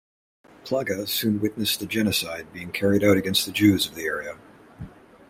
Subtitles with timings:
[0.65, 4.35] Plagge soon witnessed the genocide being carried out against the Jews of the area.